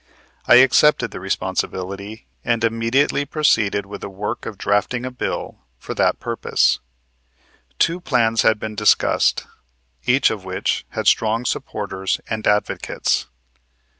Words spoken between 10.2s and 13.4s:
of which had strong supporters and advocates.